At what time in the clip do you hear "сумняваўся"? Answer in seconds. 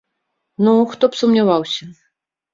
1.21-1.83